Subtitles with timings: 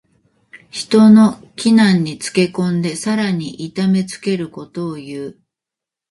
[0.71, 5.39] 人の危難につけ込んでさらに痛めつけることをいう。